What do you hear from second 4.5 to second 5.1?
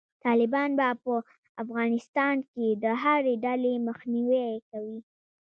کوي.